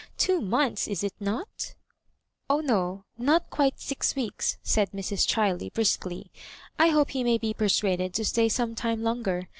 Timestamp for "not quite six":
3.21-4.15